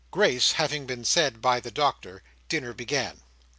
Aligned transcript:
Grace 0.09 0.53
having 0.53 0.87
been 0.87 1.05
said 1.05 1.43
by 1.43 1.59
the 1.59 1.69
Doctor, 1.69 2.23
dinner 2.49 2.73
began. 2.73 3.21